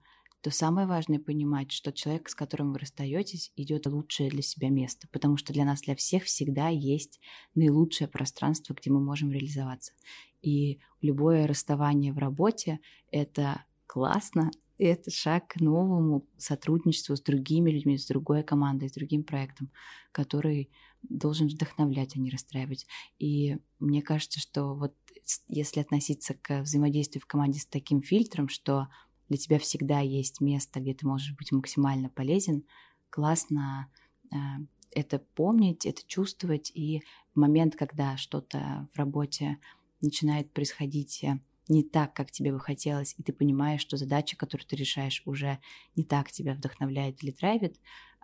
то 0.43 0.51
самое 0.51 0.85
важное 0.85 1.19
понимать, 1.19 1.71
что 1.71 1.93
человек, 1.93 2.27
с 2.27 2.35
которым 2.35 2.73
вы 2.73 2.79
расстаетесь, 2.79 3.53
идет 3.55 3.85
лучшее 3.85 4.29
для 4.29 4.41
себя 4.41 4.69
место, 4.69 5.07
потому 5.09 5.37
что 5.37 5.53
для 5.53 5.63
нас, 5.63 5.81
для 5.83 5.95
всех 5.95 6.25
всегда 6.25 6.67
есть 6.67 7.21
наилучшее 7.55 8.09
пространство, 8.09 8.73
где 8.73 8.91
мы 8.91 8.99
можем 8.99 9.31
реализоваться. 9.31 9.93
И 10.41 10.81
любое 11.01 11.47
расставание 11.47 12.11
в 12.11 12.17
работе— 12.17 12.81
это 13.11 13.63
классно, 13.87 14.51
это 14.77 15.09
шаг 15.11 15.47
к 15.47 15.61
новому 15.61 16.27
сотрудничеству 16.37 17.15
с 17.15 17.21
другими 17.21 17.71
людьми, 17.71 17.97
с 17.97 18.05
другой 18.05 18.43
командой, 18.43 18.89
с 18.89 18.93
другим 18.93 19.23
проектом, 19.23 19.71
который 20.11 20.69
должен 21.03 21.47
вдохновлять, 21.47 22.17
а 22.17 22.19
не 22.19 22.29
расстраивать. 22.29 22.85
И 23.17 23.59
мне 23.79 24.01
кажется, 24.01 24.41
что 24.41 24.75
вот 24.75 24.93
если 25.47 25.79
относиться 25.79 26.33
к 26.33 26.63
взаимодействию 26.63 27.21
в 27.21 27.27
команде 27.27 27.61
с 27.61 27.65
таким 27.65 28.01
фильтром, 28.01 28.49
что 28.49 28.89
для 29.33 29.39
тебя 29.39 29.57
всегда 29.57 29.99
есть 29.99 30.41
место, 30.41 30.79
где 30.79 30.93
ты 30.93 31.07
можешь 31.07 31.35
быть 31.35 31.51
максимально 31.51 32.07
полезен, 32.07 32.65
классно 33.09 33.89
э, 34.31 34.35
это 34.91 35.17
помнить, 35.17 35.87
это 35.87 36.03
чувствовать, 36.05 36.71
и 36.75 37.01
в 37.33 37.39
момент, 37.39 37.75
когда 37.75 38.15
что-то 38.15 38.87
в 38.93 38.97
работе 38.99 39.57
начинает 40.01 40.53
происходить 40.53 41.23
э, 41.23 41.39
не 41.67 41.83
так, 41.83 42.13
как 42.13 42.29
тебе 42.29 42.51
бы 42.51 42.59
хотелось, 42.59 43.15
и 43.17 43.23
ты 43.23 43.33
понимаешь, 43.33 43.81
что 43.81 43.97
задача, 43.97 44.37
которую 44.37 44.67
ты 44.67 44.75
решаешь, 44.75 45.23
уже 45.25 45.57
не 45.95 46.03
так 46.03 46.31
тебя 46.31 46.53
вдохновляет 46.53 47.23
или 47.23 47.31
драйвит, 47.31 47.79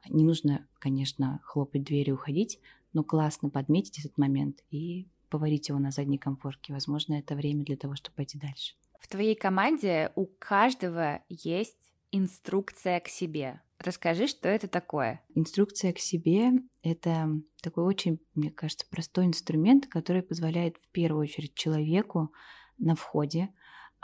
не 0.09 0.23
нужно, 0.23 0.67
конечно, 0.77 1.39
хлопать 1.43 1.85
дверью 1.85 2.13
и 2.13 2.17
уходить, 2.19 2.59
но 2.93 3.03
классно 3.03 3.49
подметить 3.49 3.97
этот 3.97 4.19
момент 4.19 4.63
и 4.69 5.07
поварить 5.31 5.69
его 5.69 5.79
на 5.79 5.89
задней 5.89 6.19
комфорке. 6.19 6.71
Возможно, 6.71 7.15
это 7.15 7.33
время 7.33 7.65
для 7.65 7.77
того, 7.77 7.95
чтобы 7.95 8.17
пойти 8.17 8.37
дальше. 8.37 8.75
В 8.99 9.07
твоей 9.07 9.35
команде 9.35 10.11
у 10.15 10.25
каждого 10.25 11.23
есть 11.29 11.77
инструкция 12.11 12.99
к 12.99 13.07
себе. 13.07 13.61
Расскажи, 13.79 14.27
что 14.27 14.49
это 14.49 14.67
такое. 14.67 15.21
Инструкция 15.35 15.93
к 15.93 15.99
себе— 15.99 16.51
это 16.83 17.29
такой 17.61 17.85
очень, 17.85 18.19
мне 18.35 18.51
кажется, 18.51 18.85
простой 18.89 19.25
инструмент, 19.25 19.87
который 19.87 20.21
позволяет 20.21 20.77
в 20.77 20.89
первую 20.89 21.23
очередь 21.23 21.55
человеку 21.55 22.33
на 22.77 22.95
входе 22.95 23.49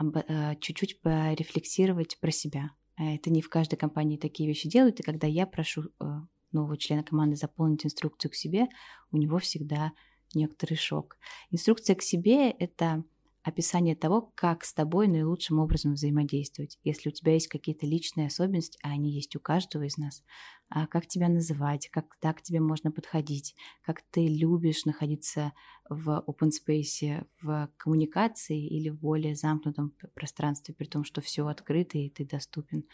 э, 0.02 0.56
чуть-чуть 0.62 1.02
порефлексировать 1.02 2.18
про 2.22 2.32
себя. 2.32 2.72
Это 2.96 3.30
не 3.30 3.42
в 3.42 3.50
каждой 3.50 3.76
компании 3.76 4.16
такие 4.16 4.48
вещи 4.48 4.70
делают, 4.70 5.02
и 5.02 5.04
когда 5.04 5.28
я 5.28 5.46
прошу 5.46 5.84
э, 5.84 6.06
нового 6.54 6.78
члена 6.78 7.04
команды 7.04 7.36
заполнить 7.36 7.86
инструкцию 7.86 8.32
к 8.32 8.36
себе, 8.36 8.68
у 9.12 9.18
него 9.18 9.40
всегда 9.40 9.92
некоторый 10.34 10.76
шок. 10.76 11.18
Инструкция 11.52 11.98
к 11.98 12.02
себе— 12.02 12.50
это 12.60 13.04
описание 13.46 13.96
того, 13.96 14.32
как 14.34 14.66
с 14.66 14.74
тобой 14.74 15.08
наилучшим 15.08 15.60
образом 15.60 15.94
взаимодействовать. 15.94 16.80
Если 16.84 17.10
у 17.10 17.12
тебя 17.12 17.34
есть 17.34 17.48
какие-то 17.48 17.86
личные 17.86 18.28
особенности, 18.28 18.80
а 18.82 18.90
они 18.90 19.12
есть 19.12 19.36
у 19.36 19.40
каждого 19.40 19.84
из 19.84 19.98
нас, 19.98 20.24
а 20.68 20.88
как 20.88 21.06
тебя 21.06 21.30
называть, 21.30 21.88
как 21.90 22.18
так 22.20 22.42
тебе 22.42 22.60
можно 22.60 22.92
подходить, 22.92 23.56
как 23.84 24.02
ты 24.10 24.28
любишь 24.28 24.86
находиться 24.86 25.54
в 25.88 26.26
open 26.28 26.50
space, 26.50 27.28
в 27.40 27.70
коммуникации 27.78 28.66
или 28.66 28.90
в 28.90 29.00
более 29.00 29.36
замкнутом 29.36 29.94
пространстве, 30.16 30.74
при 30.74 30.86
том, 30.86 31.04
что 31.04 31.22
все 31.22 31.46
открыто 31.46 32.00
и 32.00 32.10
ты 32.10 32.26
доступен, 32.26 32.86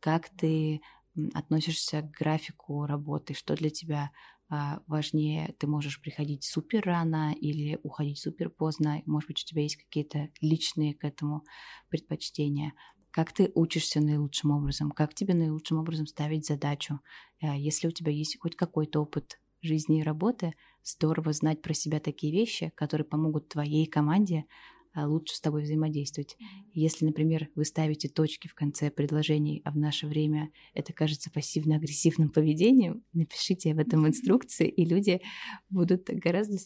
как 0.00 0.28
ты 0.30 0.80
относишься 1.34 2.02
к 2.02 2.10
графику 2.10 2.84
работы, 2.84 3.34
что 3.34 3.54
для 3.54 3.70
тебя 3.70 4.10
важнее, 4.86 5.54
ты 5.58 5.66
можешь 5.66 6.00
приходить 6.00 6.44
супер 6.44 6.82
рано 6.84 7.32
или 7.32 7.78
уходить 7.82 8.18
супер 8.18 8.50
поздно, 8.50 9.02
может 9.06 9.28
быть, 9.28 9.42
у 9.42 9.46
тебя 9.46 9.62
есть 9.62 9.76
какие-то 9.76 10.28
личные 10.40 10.94
к 10.94 11.04
этому 11.04 11.44
предпочтения, 11.88 12.72
как 13.10 13.32
ты 13.32 13.50
учишься 13.54 14.00
наилучшим 14.00 14.50
образом, 14.50 14.90
как 14.90 15.14
тебе 15.14 15.34
наилучшим 15.34 15.78
образом 15.78 16.06
ставить 16.06 16.46
задачу. 16.46 17.00
А, 17.42 17.56
если 17.56 17.88
у 17.88 17.90
тебя 17.90 18.12
есть 18.12 18.38
хоть 18.40 18.56
какой-то 18.56 19.00
опыт 19.00 19.40
жизни 19.62 20.00
и 20.00 20.02
работы, 20.02 20.54
здорово 20.82 21.32
знать 21.32 21.62
про 21.62 21.74
себя 21.74 22.00
такие 22.00 22.32
вещи, 22.32 22.72
которые 22.74 23.06
помогут 23.06 23.48
твоей 23.48 23.86
команде 23.86 24.44
а, 24.44 24.79
лучше 24.96 25.34
с 25.36 25.40
тобой 25.40 25.62
взаимодействовать. 25.62 26.36
Если, 26.72 27.04
например, 27.04 27.48
вы 27.54 27.64
ставите 27.64 28.08
точки 28.08 28.48
в 28.48 28.54
конце 28.54 28.90
предложений, 28.90 29.62
а 29.64 29.70
в 29.70 29.76
наше 29.76 30.06
время 30.06 30.50
это 30.74 30.92
кажется 30.92 31.30
пассивно-агрессивным 31.30 32.30
поведением, 32.30 33.04
напишите 33.12 33.72
об 33.72 33.78
этом 33.78 34.02
в 34.02 34.08
инструкции, 34.08 34.68
и 34.68 34.84
люди 34.84 35.20
будут 35.68 36.04
гораздо 36.08 36.58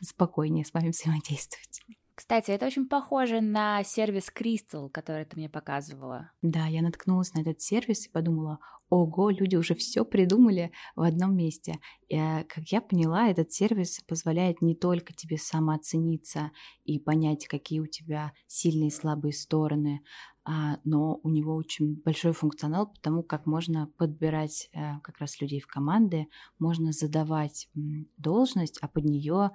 спокойнее 0.00 0.64
с 0.64 0.72
вами 0.72 0.90
взаимодействовать. 0.90 1.80
Кстати, 2.14 2.50
это 2.50 2.66
очень 2.66 2.86
похоже 2.86 3.40
на 3.40 3.82
сервис 3.84 4.30
Crystal, 4.34 4.90
который 4.90 5.24
ты 5.24 5.36
мне 5.36 5.48
показывала. 5.48 6.30
Да, 6.42 6.66
я 6.66 6.82
наткнулась 6.82 7.32
на 7.32 7.40
этот 7.40 7.60
сервис 7.62 8.06
и 8.06 8.10
подумала, 8.10 8.58
ого, 8.90 9.30
люди 9.30 9.56
уже 9.56 9.74
все 9.74 10.04
придумали 10.04 10.70
в 10.94 11.02
одном 11.02 11.34
месте. 11.34 11.78
И, 12.08 12.16
э, 12.16 12.44
как 12.44 12.64
я 12.68 12.82
поняла, 12.82 13.28
этот 13.28 13.50
сервис 13.50 14.00
позволяет 14.06 14.60
не 14.60 14.74
только 14.74 15.14
тебе 15.14 15.38
самооцениться 15.38 16.50
и 16.84 16.98
понять, 16.98 17.46
какие 17.46 17.80
у 17.80 17.86
тебя 17.86 18.32
сильные 18.46 18.88
и 18.88 18.92
слабые 18.92 19.32
стороны, 19.32 20.02
а, 20.44 20.78
но 20.84 21.20
у 21.22 21.30
него 21.30 21.54
очень 21.54 21.94
большой 22.02 22.32
функционал, 22.32 22.88
потому 22.88 23.22
как 23.22 23.46
можно 23.46 23.86
подбирать 23.96 24.68
э, 24.72 24.98
как 25.02 25.18
раз 25.18 25.40
людей 25.40 25.60
в 25.60 25.68
команды, 25.68 26.26
можно 26.58 26.92
задавать 26.92 27.68
должность, 28.16 28.78
а 28.82 28.88
под 28.88 29.04
нее 29.04 29.52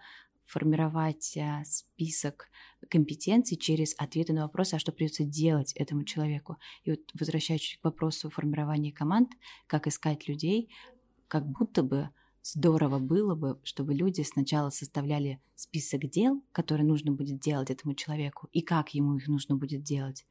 формировать 0.47 1.35
э, 1.35 1.63
список 1.65 2.49
компетенций 2.89 3.57
через 3.57 3.93
ответы 3.97 4.33
на 4.33 4.43
вопросы, 4.43 4.75
а 4.75 4.79
что 4.79 4.91
придется 4.91 5.25
делать 5.25 5.73
этому 5.73 6.03
человеку. 6.03 6.57
И 6.83 6.91
вот 6.91 7.01
возвращаясь 7.13 7.77
к 7.79 7.83
вопросу 7.83 8.29
формирования 8.29 8.91
команд, 8.91 9.29
как 9.67 9.87
искать 9.87 10.27
людей, 10.27 10.69
как 11.27 11.45
будто 11.45 11.83
бы 11.83 12.09
здорово 12.41 12.99
было 12.99 13.35
бы, 13.35 13.59
чтобы 13.63 13.93
люди 13.93 14.21
сначала 14.21 14.69
составляли 14.69 15.41
список 15.55 16.09
дел, 16.09 16.41
которые 16.53 16.87
нужно 16.87 17.11
будет 17.11 17.39
делать 17.39 17.69
этому 17.69 17.93
человеку, 17.93 18.47
и 18.53 18.61
как 18.61 18.93
ему 18.93 19.17
их 19.17 19.27
нужно 19.27 19.57
будет 19.57 19.83
делать. 19.83 20.25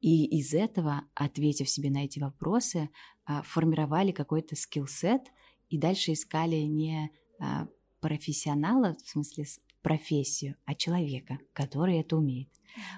И 0.00 0.26
из 0.38 0.52
этого, 0.54 1.04
ответив 1.14 1.68
себе 1.68 1.90
на 1.90 2.04
эти 2.04 2.18
вопросы, 2.18 2.90
а, 3.24 3.42
формировали 3.42 4.12
какой-то 4.12 4.56
скилл-сет 4.56 5.22
и 5.68 5.78
дальше 5.78 6.12
искали 6.12 6.56
не 6.56 7.10
а, 7.38 7.68
профессионала, 8.00 8.96
в 9.04 9.08
смысле 9.08 9.44
профессию, 9.82 10.56
а 10.64 10.74
человека, 10.74 11.38
который 11.52 11.98
это 11.98 12.16
умеет. 12.16 12.48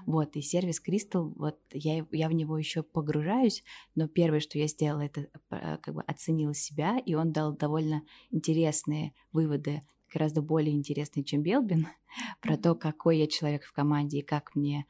Вот, 0.04 0.36
и 0.36 0.42
сервис 0.42 0.82
Crystal, 0.86 1.32
вот 1.36 1.58
я, 1.72 2.06
я 2.10 2.28
в 2.28 2.32
него 2.32 2.58
еще 2.58 2.82
погружаюсь, 2.82 3.62
но 3.94 4.06
первое, 4.06 4.40
что 4.40 4.58
я 4.58 4.66
сделала, 4.66 5.02
это 5.02 5.28
э, 5.50 5.78
как 5.78 5.94
бы 5.94 6.02
оценила 6.02 6.54
себя, 6.54 6.98
и 6.98 7.14
он 7.14 7.32
дал 7.32 7.56
довольно 7.56 8.02
интересные 8.30 9.14
выводы, 9.32 9.82
гораздо 10.12 10.42
более 10.42 10.74
интересные, 10.74 11.24
чем 11.24 11.42
Белбин, 11.42 11.88
про 12.42 12.56
то, 12.56 12.74
какой 12.74 13.18
я 13.18 13.26
человек 13.26 13.64
в 13.64 13.72
команде 13.72 14.18
и 14.18 14.22
как 14.22 14.54
мне 14.54 14.86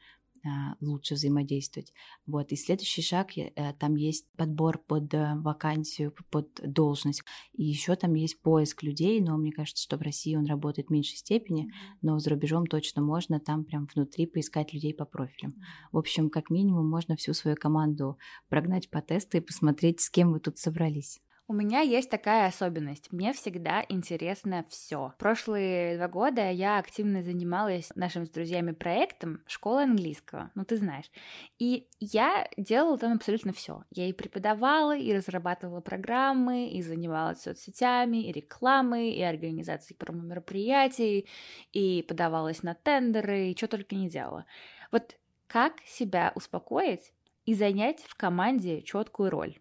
лучше 0.81 1.15
взаимодействовать. 1.15 1.93
Вот. 2.25 2.51
И 2.51 2.55
следующий 2.55 3.01
шаг, 3.01 3.37
э, 3.37 3.51
там 3.79 3.95
есть 3.95 4.25
подбор 4.35 4.77
под 4.77 5.13
э, 5.13 5.35
вакансию, 5.35 6.13
под 6.29 6.59
должность. 6.63 7.23
И 7.53 7.63
еще 7.63 7.95
там 7.95 8.13
есть 8.13 8.41
поиск 8.41 8.83
людей, 8.83 9.21
но 9.21 9.37
мне 9.37 9.51
кажется, 9.51 9.83
что 9.83 9.97
в 9.97 10.01
России 10.01 10.35
он 10.35 10.45
работает 10.45 10.87
в 10.87 10.91
меньшей 10.91 11.17
степени, 11.17 11.71
но 12.01 12.19
за 12.19 12.29
рубежом 12.31 12.67
точно 12.67 13.01
можно 13.01 13.39
там 13.39 13.63
прям 13.63 13.87
внутри 13.93 14.25
поискать 14.25 14.73
людей 14.73 14.93
по 14.93 15.05
профилям. 15.05 15.55
В 15.91 15.97
общем, 15.97 16.29
как 16.29 16.49
минимум 16.49 16.89
можно 16.89 17.15
всю 17.15 17.33
свою 17.33 17.55
команду 17.55 18.17
прогнать 18.49 18.89
по 18.89 19.01
тесту 19.01 19.37
и 19.37 19.41
посмотреть, 19.41 20.01
с 20.01 20.09
кем 20.09 20.31
вы 20.31 20.39
тут 20.39 20.57
собрались. 20.57 21.21
У 21.45 21.53
меня 21.53 21.81
есть 21.81 22.09
такая 22.09 22.47
особенность. 22.47 23.11
Мне 23.11 23.33
всегда 23.33 23.85
интересно 23.89 24.63
все. 24.69 25.13
Прошлые 25.19 25.97
два 25.97 26.07
года 26.07 26.49
я 26.49 26.77
активно 26.77 27.21
занималась 27.21 27.91
нашим 27.95 28.25
с 28.25 28.29
друзьями 28.29 28.71
проектом 28.71 29.41
«Школа 29.45 29.83
английского». 29.83 30.51
Ну, 30.55 30.63
ты 30.63 30.77
знаешь. 30.77 31.11
И 31.59 31.89
я 31.99 32.47
делала 32.55 32.97
там 32.97 33.13
абсолютно 33.13 33.51
все. 33.51 33.83
Я 33.91 34.07
и 34.07 34.13
преподавала, 34.13 34.95
и 34.95 35.13
разрабатывала 35.13 35.81
программы, 35.81 36.69
и 36.69 36.81
занималась 36.81 37.41
соцсетями, 37.41 38.23
и 38.23 38.31
рекламой, 38.31 39.09
и 39.11 39.21
организацией 39.21 39.97
промо-мероприятий, 39.97 41.27
и 41.73 42.05
подавалась 42.07 42.63
на 42.63 42.73
тендеры, 42.73 43.47
и 43.47 43.57
что 43.57 43.67
только 43.67 43.95
не 43.95 44.09
делала. 44.09 44.45
Вот 44.93 45.17
как 45.47 45.73
себя 45.85 46.31
успокоить 46.35 47.11
и 47.45 47.53
занять 47.53 48.01
в 48.07 48.15
команде 48.15 48.81
четкую 48.81 49.29
роль? 49.29 49.57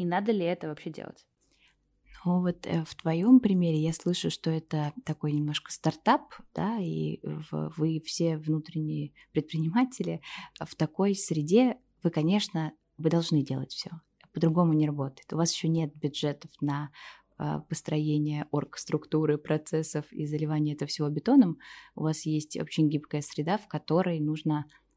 И 0.00 0.06
надо 0.06 0.32
ли 0.32 0.46
это 0.46 0.68
вообще 0.68 0.88
делать? 0.88 1.26
Ну 2.24 2.40
вот 2.40 2.66
э, 2.66 2.84
в 2.86 2.94
твоем 2.94 3.38
примере 3.38 3.76
я 3.76 3.92
слышу, 3.92 4.30
что 4.30 4.50
это 4.50 4.94
такой 5.04 5.32
немножко 5.32 5.70
стартап, 5.70 6.32
да, 6.54 6.78
и 6.80 7.20
вы 7.50 8.00
все 8.06 8.38
внутренние 8.38 9.12
предприниматели 9.32 10.22
в 10.58 10.74
такой 10.74 11.14
среде, 11.14 11.76
вы, 12.02 12.08
конечно, 12.08 12.72
вы 12.96 13.10
должны 13.10 13.42
делать 13.42 13.72
все. 13.72 13.90
По-другому 14.32 14.72
не 14.72 14.86
работает. 14.86 15.30
У 15.34 15.36
вас 15.36 15.52
еще 15.52 15.68
нет 15.68 15.94
бюджетов 15.94 16.50
на 16.62 16.90
а, 17.36 17.60
построение 17.60 18.46
оргструктуры, 18.52 19.36
процессов 19.36 20.10
и 20.12 20.24
заливание 20.24 20.76
этого 20.76 20.88
всего 20.88 21.10
бетоном. 21.10 21.58
У 21.94 22.04
вас 22.04 22.24
есть 22.24 22.58
очень 22.58 22.88
гибкая 22.88 23.20
среда, 23.20 23.58
в 23.58 23.68
которой 23.68 24.18
нужно 24.18 24.64
а, 24.64 24.89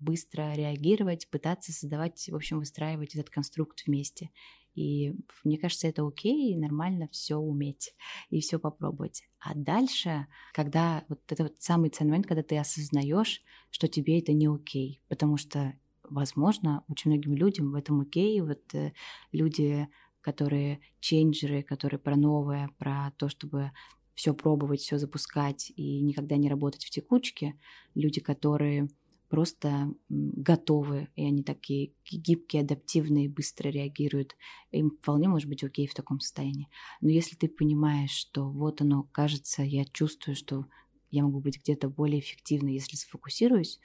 быстро 0.00 0.54
реагировать, 0.54 1.28
пытаться 1.28 1.72
создавать, 1.72 2.28
в 2.28 2.34
общем, 2.34 2.58
выстраивать 2.58 3.14
этот 3.14 3.30
конструкт 3.30 3.86
вместе. 3.86 4.30
И 4.74 5.14
мне 5.44 5.56
кажется, 5.56 5.86
это 5.86 6.06
окей, 6.06 6.56
нормально 6.56 7.08
все 7.12 7.36
уметь 7.36 7.94
и 8.30 8.40
все 8.40 8.58
попробовать. 8.58 9.22
А 9.38 9.54
дальше, 9.54 10.26
когда 10.52 11.04
вот 11.08 11.20
это 11.28 11.44
вот 11.44 11.54
самый 11.60 11.90
ценный 11.90 12.10
момент, 12.10 12.26
когда 12.26 12.42
ты 12.42 12.58
осознаешь, 12.58 13.42
что 13.70 13.86
тебе 13.86 14.18
это 14.18 14.32
не 14.32 14.46
окей, 14.46 15.00
потому 15.08 15.36
что, 15.36 15.74
возможно, 16.02 16.84
очень 16.88 17.12
многим 17.12 17.34
людям 17.34 17.70
в 17.70 17.74
этом 17.74 18.00
окей, 18.00 18.40
вот 18.40 18.74
э, 18.74 18.92
люди, 19.30 19.88
которые 20.20 20.80
ченджеры, 20.98 21.62
которые 21.62 22.00
про 22.00 22.16
новое, 22.16 22.70
про 22.78 23.12
то, 23.16 23.28
чтобы 23.28 23.70
все 24.14 24.32
пробовать, 24.34 24.80
все 24.80 24.98
запускать 24.98 25.72
и 25.76 26.00
никогда 26.00 26.36
не 26.36 26.48
работать 26.48 26.84
в 26.84 26.90
текучке, 26.90 27.58
люди, 27.94 28.20
которые 28.20 28.88
просто 29.34 29.92
готовы, 30.08 31.08
и 31.16 31.24
они 31.24 31.42
такие 31.42 31.92
гибкие, 32.08 32.62
адаптивные, 32.62 33.28
быстро 33.28 33.68
реагируют. 33.68 34.36
Им 34.70 34.92
вполне 34.92 35.28
может 35.28 35.48
быть 35.48 35.64
окей 35.64 35.88
в 35.88 35.94
таком 35.94 36.20
состоянии. 36.20 36.68
Но 37.00 37.08
если 37.08 37.34
ты 37.34 37.48
понимаешь, 37.48 38.12
что 38.12 38.48
вот 38.48 38.80
оно, 38.80 39.02
кажется, 39.02 39.64
я 39.64 39.86
чувствую, 39.86 40.36
что 40.36 40.66
я 41.10 41.24
могу 41.24 41.40
быть 41.40 41.58
где-то 41.58 41.88
более 41.88 42.20
эффективной, 42.20 42.74
если 42.74 42.94
сфокусируюсь, 42.94 43.80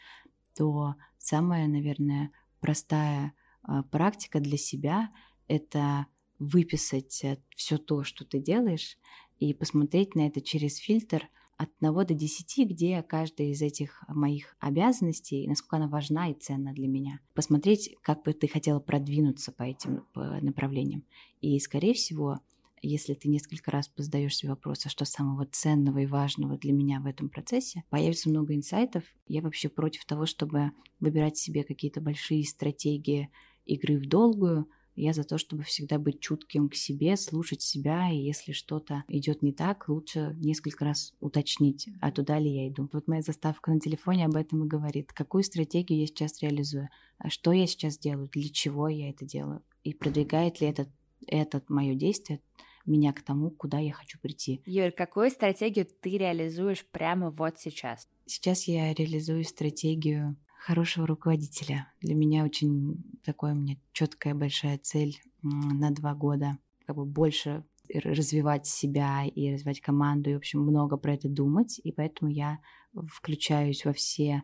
то 0.56 0.94
самая, 1.18 1.65
наверное, 1.65 2.29
простая 2.60 3.34
а, 3.63 3.82
практика 3.82 4.39
для 4.39 4.58
себя— 4.60 5.10
это 5.48 6.06
выписать 6.38 7.24
э, 7.24 7.41
все 7.56 7.79
то, 7.79 8.03
что 8.03 8.24
ты 8.24 8.38
делаешь, 8.38 9.00
и 9.39 9.56
посмотреть 9.56 10.13
на 10.13 10.27
это 10.27 10.41
через 10.41 10.75
фильтр— 10.77 11.27
от 11.60 11.70
1 11.82 11.94
до 11.94 12.13
10, 12.13 12.70
где 12.70 13.04
каждая 13.04 13.50
из 13.50 13.62
этих 13.62 14.01
моих 14.08 14.56
обязанностей, 14.60 15.46
насколько 15.46 15.75
она 15.75 15.89
важна 15.89 16.30
и 16.30 16.34
ценна 16.34 16.72
для 16.72 16.88
меня. 16.88 17.20
Посмотреть, 17.34 17.96
как 18.01 18.24
бы 18.24 18.32
ты 18.32 18.48
хотела 18.48 18.80
продвинуться 18.80 19.51
по 19.51 19.63
этим 19.63 20.06
по 20.13 20.39
направлениям. 20.42 21.04
И, 21.42 21.60
скорее 21.60 21.94
всего, 21.94 22.39
если 22.82 23.13
ты 23.13 23.28
несколько 23.28 23.72
раз 23.72 23.89
позадаешь 23.89 24.38
себе 24.38 24.51
вопрос, 24.51 24.86
а 24.86 24.89
что 24.89 25.04
самого 25.04 25.46
ценного 25.46 26.00
и 26.00 26.06
важного 26.06 26.58
для 26.58 26.72
меня 26.72 27.01
в 27.01 27.06
этом 27.06 27.28
процессе, 27.28 27.84
появится 27.89 28.30
много 28.30 28.56
инсайтов. 28.56 29.04
Я 29.28 29.42
вообще 29.42 29.68
против 29.68 30.06
того, 30.06 30.25
чтобы 30.25 30.72
выбирать 31.01 31.38
себе 31.38 31.66
какие-то 31.66 32.00
большие 32.00 32.46
стратегии 32.46 33.30
игры 33.66 33.98
в 33.98 34.08
долгую, 34.08 34.70
я 35.00 35.13
за 35.13 35.24
то, 35.24 35.38
чтобы 35.38 35.63
всегда 35.63 35.98
быть 35.98 36.20
чутким 36.20 36.70
к 36.70 36.75
себе, 36.75 37.15
слушать 37.18 37.62
себя, 37.62 38.12
и 38.12 38.18
если 38.18 38.51
что-то 38.51 39.03
идет 39.08 39.41
не 39.41 39.53
так, 39.53 39.88
лучше 39.88 40.36
несколько 40.39 40.86
раз 40.86 41.13
уточнить, 41.20 41.89
а 42.01 42.12
туда 42.12 42.38
ли 42.39 42.50
я 42.50 42.68
иду. 42.68 42.89
Вот 42.91 43.08
моя 43.08 43.22
заставка 43.22 43.72
на 43.72 43.79
телефоне 43.79 44.25
об 44.25 44.36
этом 44.36 44.63
и 44.63 44.68
говорит. 44.68 45.13
Какую 45.13 45.44
стратегию 45.44 46.00
я 46.00 46.08
сейчас 46.08 46.41
реализую? 46.41 46.89
А 47.18 47.29
что 47.29 47.51
я 47.51 47.68
сейчас 47.68 47.98
делаю? 47.98 48.29
Для 48.32 48.50
чего 48.50 48.88
я 48.88 49.10
это 49.10 49.25
делаю? 49.25 49.63
И 49.84 49.94
продвигает 49.94 50.62
ли 50.62 50.68
этот, 50.68 50.89
этот 51.27 51.70
мое 51.70 51.96
действие 51.96 52.42
меня 52.85 53.14
к 53.14 53.22
тому, 53.22 53.51
куда 53.51 53.79
я 53.79 53.94
хочу 53.94 54.20
прийти. 54.20 54.62
Юль, 54.66 54.92
какую 54.92 55.29
стратегию 55.29 55.85
ты 55.85 56.18
реализуешь 56.18 56.85
прямо 56.85 57.29
вот 57.29 57.59
сейчас? 57.59 58.07
Сейчас 58.25 58.68
я 58.68 58.94
реализую 58.94 59.44
стратегию 59.44 60.38
хорошего 60.59 61.07
руководителя. 61.07 61.92
Для 62.01 62.16
меня 62.16 62.44
очень 62.44 63.03
такая 63.24 63.53
у 63.53 63.58
меня 63.58 63.77
четкая 63.92 64.34
большая 64.34 64.77
цель 64.77 65.22
на 65.42 65.92
два 65.92 66.14
года. 66.16 66.58
Как 66.86 66.96
бы 66.96 67.05
больше 67.05 67.64
развивать 67.94 68.68
себя 68.68 69.25
и 69.25 69.53
развивать 69.53 69.82
команду, 69.82 70.29
и, 70.29 70.34
в 70.34 70.38
общем, 70.38 70.62
много 70.62 70.98
про 70.98 71.14
это 71.14 71.27
думать, 71.27 71.79
и 71.84 71.92
поэтому 71.92 72.32
я 72.32 72.60
включаюсь 72.94 73.86
во 73.86 73.94
все 73.94 74.44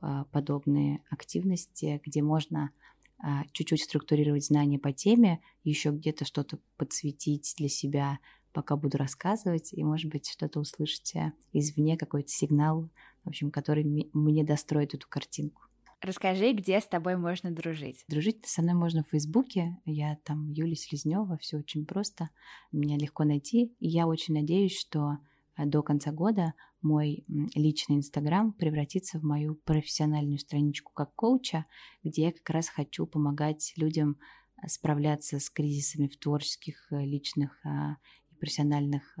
а, 0.00 0.24
подобные 0.26 1.02
активности, 1.10 2.00
где 2.04 2.22
можно 2.22 2.70
а, 3.18 3.44
чуть-чуть 3.52 3.82
структурировать 3.82 4.46
знания 4.46 4.78
по 4.78 4.92
теме, 4.92 5.40
еще 5.64 5.90
где-то 5.90 6.24
что-то 6.24 6.58
подсветить 6.76 7.54
для 7.58 7.68
себя, 7.68 8.18
пока 8.52 8.76
буду 8.76 8.98
рассказывать, 8.98 9.72
и, 9.72 9.82
может 9.82 10.10
быть, 10.10 10.28
что-то 10.28 10.60
услышите 10.60 11.32
извне, 11.52 11.96
какой-то 11.96 12.28
сигнал, 12.28 12.88
в 13.24 13.28
общем, 13.28 13.50
который 13.50 13.84
мне 14.12 14.44
достроит 14.44 14.94
эту 14.94 15.08
картинку. 15.08 15.62
Расскажи, 16.02 16.52
где 16.52 16.78
с 16.78 16.86
тобой 16.86 17.16
можно 17.16 17.50
дружить. 17.50 18.04
Дружить 18.06 18.44
со 18.46 18.60
мной 18.60 18.74
можно 18.74 19.02
в 19.02 19.08
Фейсбуке. 19.08 19.78
Я 19.86 20.18
там 20.24 20.50
Юлия 20.50 20.76
Селезнева, 20.76 21.38
все 21.38 21.56
очень 21.56 21.86
просто. 21.86 22.28
Меня 22.70 22.98
легко 22.98 23.24
найти. 23.24 23.74
И 23.80 23.88
я 23.88 24.06
очень 24.06 24.34
надеюсь, 24.34 24.78
что 24.78 25.18
э, 25.56 25.64
до 25.64 25.82
конца 25.82 26.12
года 26.12 26.52
мой 26.82 27.24
личный 27.54 27.96
Инстаграм 27.96 28.52
превратится 28.52 29.18
в 29.18 29.22
мою 29.22 29.54
профессиональную 29.54 30.38
страничку 30.38 30.92
как 30.92 31.14
коуча, 31.14 31.64
где 32.04 32.24
я 32.24 32.32
как 32.32 32.50
раз 32.50 32.68
хочу 32.68 33.06
помогать 33.06 33.72
людям 33.76 34.18
э, 34.62 34.68
справляться 34.68 35.40
с 35.40 35.48
кризисами 35.48 36.08
в 36.08 36.18
творческих, 36.18 36.88
э, 36.92 37.06
личных 37.06 37.58
и 37.64 38.34
профессиональных 38.34 39.18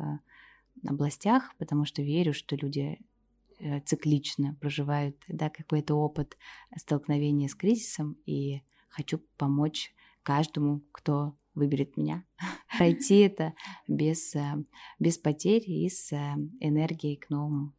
областях, 0.86 1.54
потому 1.56 1.86
что 1.86 2.02
верю, 2.02 2.34
что 2.34 2.54
люди 2.54 2.98
циклично 3.84 4.56
проживают 4.60 5.16
да, 5.28 5.50
какой-то 5.50 5.94
опыт 5.94 6.36
столкновения 6.76 7.48
с 7.48 7.54
кризисом, 7.54 8.16
и 8.26 8.62
хочу 8.88 9.18
помочь 9.36 9.92
каждому, 10.22 10.82
кто 10.92 11.36
выберет 11.54 11.96
меня, 11.96 12.24
пройти 12.76 13.20
это 13.20 13.54
без, 13.88 14.34
э, 14.34 14.56
без 14.98 15.18
потерь 15.18 15.64
и 15.66 15.88
с 15.88 16.12
э, 16.12 16.34
энергией 16.60 17.16
к 17.16 17.30
новому. 17.30 17.72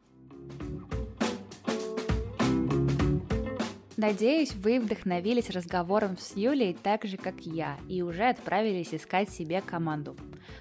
Надеюсь, 3.97 4.53
вы 4.53 4.79
вдохновились 4.79 5.49
разговором 5.49 6.17
с 6.19 6.35
Юлей 6.35 6.75
так 6.75 7.05
же, 7.05 7.17
как 7.17 7.41
я, 7.41 7.79
и 7.89 8.03
уже 8.03 8.29
отправились 8.29 8.93
искать 8.93 9.29
себе 9.29 9.59
команду. 9.61 10.15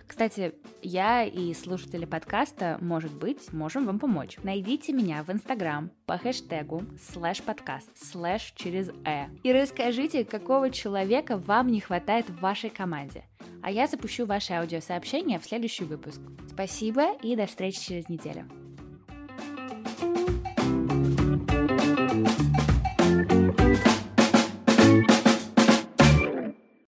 Кстати, 0.07 0.55
я 0.83 1.25
и 1.25 1.53
слушатели 1.53 2.05
подкаста, 2.05 2.79
может 2.81 3.12
быть, 3.12 3.53
можем 3.53 3.87
вам 3.87 3.99
помочь. 3.99 4.38
Найдите 4.42 4.92
меня 4.92 5.23
в 5.23 5.31
Инстаграм 5.31 5.90
по 6.07 6.16
хэштегу 6.16 6.85
слэш 7.12 7.42
подкаст, 7.42 7.90
слэш 7.97 8.53
через 8.55 8.88
э, 9.05 9.27
и 9.42 9.53
расскажите, 9.53 10.25
какого 10.25 10.71
человека 10.71 11.37
вам 11.37 11.69
не 11.69 11.81
хватает 11.81 12.29
в 12.31 12.40
вашей 12.40 12.71
команде. 12.71 13.25
А 13.62 13.71
я 13.71 13.87
запущу 13.88 14.27
ваши 14.27 14.53
аудиосообщения 14.53 15.40
в 15.40 15.45
следующий 15.45 15.85
выпуск. 15.85 16.21
Спасибо 16.53 17.16
и 17.23 17.35
до 17.35 17.47
встречи 17.47 17.85
через 17.85 18.09
неделю. 18.09 18.49